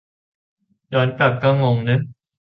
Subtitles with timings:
[0.93, 1.99] ย้อนกลับ ก็งงเนอะ.